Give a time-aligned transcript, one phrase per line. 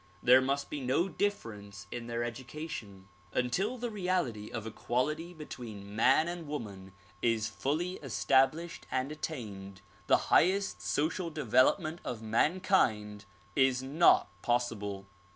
[0.23, 3.07] There must be no difference in their education.
[3.35, 9.11] Un til the reality of equality between man and woman is fully estab lished and
[9.11, 13.25] attained, the highest social development of mankind
[13.55, 15.05] is not possible.